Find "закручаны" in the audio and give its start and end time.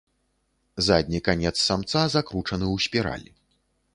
2.15-2.65